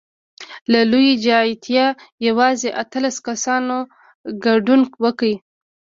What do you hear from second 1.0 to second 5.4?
جمعیته یوازې اتلس کسانو ګډون وکړ.